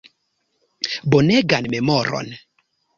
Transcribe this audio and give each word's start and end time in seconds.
Bonegan 1.11 1.65
memoron. 1.73 2.27